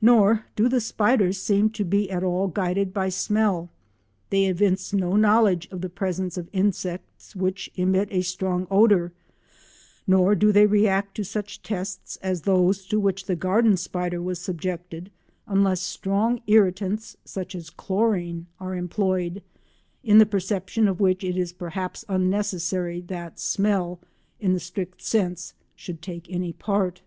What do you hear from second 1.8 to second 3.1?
be at all guided by